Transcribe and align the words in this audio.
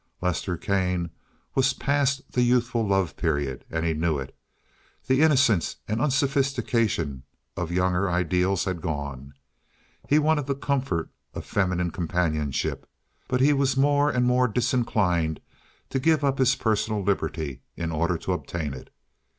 Lester 0.19 0.57
Kane 0.57 1.11
was 1.53 1.73
past 1.73 2.31
the 2.31 2.41
youthful 2.41 2.83
love 2.87 3.15
period, 3.15 3.63
and 3.69 3.85
he 3.85 3.93
knew 3.93 4.17
it. 4.17 4.35
The 5.05 5.21
innocence 5.21 5.75
and 5.87 6.01
unsophistication 6.01 7.21
of 7.55 7.71
younger 7.71 8.09
ideals 8.09 8.65
had 8.65 8.81
gone. 8.81 9.35
He 10.09 10.17
wanted 10.17 10.47
the 10.47 10.55
comfort 10.55 11.09
of 11.35 11.45
feminine 11.45 11.91
companionship, 11.91 12.89
but 13.27 13.41
he 13.41 13.53
was 13.53 13.77
more 13.77 14.09
and 14.09 14.25
more 14.25 14.47
disinclined 14.47 15.39
to 15.91 15.99
give 15.99 16.23
up 16.23 16.39
his 16.39 16.55
personal 16.55 17.03
liberty 17.03 17.61
in 17.77 17.91
order 17.91 18.17
to 18.17 18.33
obtain 18.33 18.73
it. 18.73 18.89